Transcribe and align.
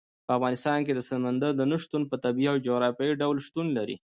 په 0.25 0.31
افغانستان 0.37 0.79
کې 0.85 0.93
د 0.95 1.01
سمندر 1.09 1.51
نه 1.71 1.77
شتون 1.83 2.01
په 2.07 2.15
طبیعي 2.25 2.49
او 2.51 2.63
جغرافیایي 2.65 3.19
ډول 3.21 3.37
شتون 3.47 3.67
لري. 3.77 3.95